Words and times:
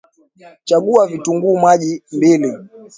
Chagua 0.65 1.07
vitunguu 1.07 1.57
maji 1.57 2.03
mbili 2.11 2.53